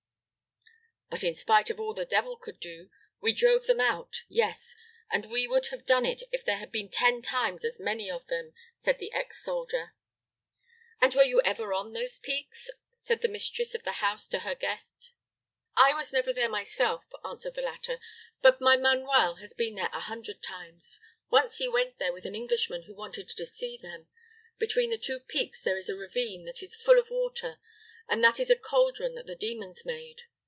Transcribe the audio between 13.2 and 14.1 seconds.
mistress of the